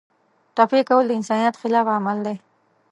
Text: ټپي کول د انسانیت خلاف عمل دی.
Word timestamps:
ټپي 0.55 0.81
کول 0.89 1.03
د 1.07 1.11
انسانیت 1.19 1.55
خلاف 1.61 1.87
عمل 1.97 2.17
دی. 2.25 2.35